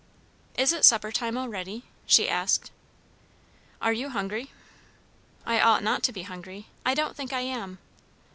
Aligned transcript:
"Is 0.57 0.73
it 0.73 0.83
supper 0.83 1.11
time 1.11 1.37
already?" 1.37 1.83
she 2.07 2.27
asked. 2.27 2.71
"Are 3.79 3.93
you 3.93 4.09
hungry?" 4.09 4.49
"I 5.45 5.59
ought 5.59 5.83
not 5.83 6.01
to 6.05 6.11
be 6.11 6.23
hungry. 6.23 6.65
I 6.83 6.95
don't 6.95 7.15
think 7.15 7.31
I 7.31 7.41
am." 7.41 7.77